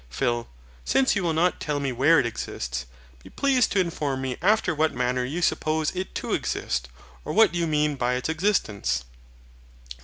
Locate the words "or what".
7.23-7.53